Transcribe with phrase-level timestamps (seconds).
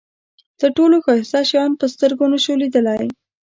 [0.59, 3.05] تر ټولو ښایسته شیان په سترګو نشو لیدلای.